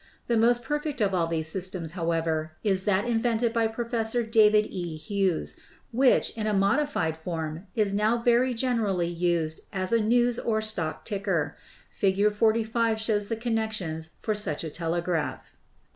The 0.25 0.35
most 0.35 0.63
perfect 0.63 0.99
of 0.99 1.13
all 1.13 1.27
these 1.27 1.47
systems, 1.47 1.91
however, 1.91 2.53
is 2.63 2.85
that 2.85 3.05
invented 3.07 3.53
by 3.53 3.67
Professor 3.67 4.23
David 4.23 4.65
E. 4.71 4.95
Hughes, 4.97 5.57
which, 5.91 6.31
in 6.35 6.47
a 6.47 6.55
modified 6.55 7.15
form, 7.15 7.67
is 7.75 7.93
now 7.93 8.17
very 8.17 8.55
generally 8.55 9.05
used 9.09 9.61
as 9.71 9.93
a 9.93 10.01
news 10.01 10.39
or 10.39 10.59
stock 10.59 11.05
ticker. 11.05 11.55
Fig. 11.91 12.31
45 12.31 12.99
shows 12.99 13.27
the 13.27 13.35
connections 13.35 14.09
for 14.23 14.33
such 14.33 14.63
a 14.63 14.71
telegraph. 14.71 15.53